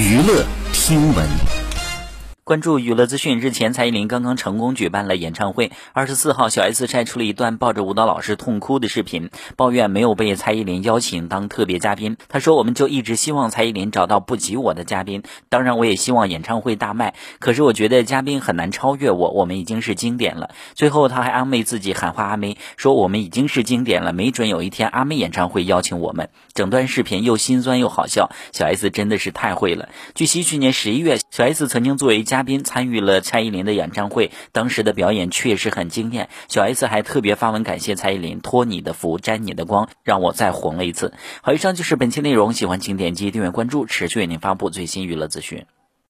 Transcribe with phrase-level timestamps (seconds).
[0.00, 1.59] 娱乐听闻。
[2.50, 5.70] 关注娱乐资讯，日前蔡依林刚刚成功举办了演唱会。
[5.92, 12.16] 二十四号，小 S 晒出了一段抱着舞蹈老师痛哭的视频，抱怨没有被蔡依林邀请当特别嘉宾。
[12.28, 17.14] 他说：“我们就一直希望蔡依林找到不及我的嘉宾，当然我也希望演唱会大卖。
[17.38, 29.88] 可是我觉得嘉宾很难超越我，我们已经是经典了。”最后他还安慰自己，喊话阿妹说：“我们已经是经典了，没准有一天阿妹演唱会邀请我们。”整段视频又心酸又好笑，小 S 真的是太会了。
[30.16, 36.30] 据悉，去年十一月，小 S 曾经作为嘉嘉宾参与了蔡依林的演唱会，当时的表演确实很惊艳。
[36.48, 41.12] 小 S 还特别发文感谢蔡依林：“托你的福，沾你的光，让我再红了一次。”
[41.44, 45.66] 好，以上就是本期内容，喜欢请点击订阅关注，持续为您发布最新娱乐资讯。